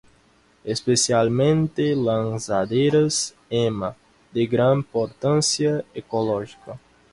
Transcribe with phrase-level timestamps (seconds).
[0.65, 3.95] Especialmente lanzaderas ema,
[4.33, 6.79] de gran importancia ecológica.